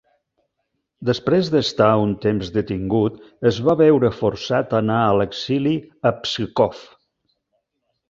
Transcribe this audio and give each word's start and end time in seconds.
Després 1.09 1.51
d'estar 1.55 1.89
un 2.05 2.15
temps 2.23 2.49
detingut 2.57 3.21
es 3.51 3.61
va 3.69 3.77
veure 3.83 4.13
forçat 4.23 4.77
a 4.77 4.83
anar 4.83 4.99
a 5.05 5.15
l'exili 5.23 5.79
a 6.13 6.17
Pskov. 6.27 6.85